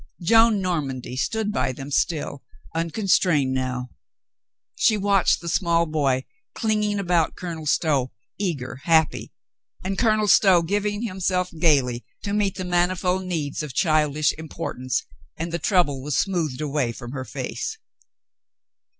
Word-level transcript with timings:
Joan 0.23 0.61
Normandy 0.63 1.15
stood 1.15 1.51
by 1.53 1.71
them, 1.73 1.91
still, 1.91 2.41
uncon 2.75 3.07
strained 3.07 3.53
now. 3.53 3.89
She 4.73 4.97
watched 4.97 5.41
the 5.41 5.47
small 5.47 5.85
boy 5.85 6.25
clinging 6.55 6.97
about 6.97 7.35
Colonel 7.35 7.67
Stow, 7.67 8.11
eager, 8.39 8.77
happy, 8.85 9.31
and 9.83 9.99
Colonel 9.99 10.27
Stow 10.27 10.63
giving 10.63 11.03
himself 11.03 11.51
gaily 11.51 12.03
to 12.23 12.33
meet 12.33 12.55
the 12.55 12.65
manifold 12.65 13.25
needs 13.25 13.61
of 13.61 13.69
A 13.69 13.73
PERSON 13.75 13.89
OF 13.89 13.93
IMPORTANCE 14.07 14.21
59 14.25 14.27
childish 14.27 14.33
importance, 14.51 15.05
and 15.37 15.51
the 15.51 15.59
trouble 15.59 16.01
was 16.01 16.17
smoothed 16.17 16.61
away 16.61 16.91
from 16.91 17.11
her 17.11 17.23
face. 17.23 17.77